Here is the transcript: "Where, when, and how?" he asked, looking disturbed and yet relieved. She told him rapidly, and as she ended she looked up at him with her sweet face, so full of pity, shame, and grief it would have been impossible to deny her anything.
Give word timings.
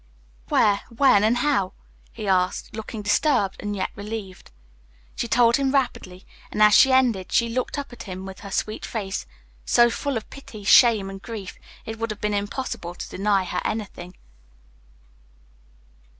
"Where, 0.49 0.81
when, 0.89 1.23
and 1.23 1.37
how?" 1.37 1.73
he 2.11 2.27
asked, 2.27 2.75
looking 2.75 3.03
disturbed 3.03 3.57
and 3.59 3.75
yet 3.75 3.91
relieved. 3.95 4.49
She 5.15 5.27
told 5.27 5.57
him 5.57 5.71
rapidly, 5.71 6.25
and 6.49 6.59
as 6.63 6.73
she 6.73 6.91
ended 6.91 7.31
she 7.31 7.49
looked 7.49 7.77
up 7.77 7.93
at 7.93 8.01
him 8.01 8.25
with 8.25 8.39
her 8.39 8.49
sweet 8.49 8.83
face, 8.83 9.27
so 9.63 9.91
full 9.91 10.17
of 10.17 10.27
pity, 10.31 10.63
shame, 10.63 11.07
and 11.07 11.21
grief 11.21 11.59
it 11.85 11.99
would 11.99 12.09
have 12.09 12.19
been 12.19 12.33
impossible 12.33 12.95
to 12.95 13.09
deny 13.09 13.43
her 13.43 13.61
anything. 13.63 14.15